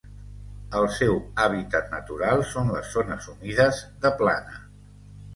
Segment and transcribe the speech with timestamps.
[0.77, 4.57] El seu hàbitat natural són les zones humides de plana.